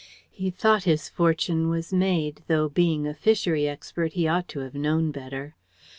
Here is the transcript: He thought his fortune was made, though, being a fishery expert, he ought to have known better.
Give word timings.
He 0.31 0.49
thought 0.49 0.85
his 0.85 1.09
fortune 1.09 1.69
was 1.69 1.93
made, 1.93 2.41
though, 2.47 2.67
being 2.69 3.05
a 3.05 3.13
fishery 3.13 3.67
expert, 3.67 4.13
he 4.13 4.27
ought 4.27 4.47
to 4.47 4.61
have 4.61 4.73
known 4.73 5.11
better. 5.11 5.53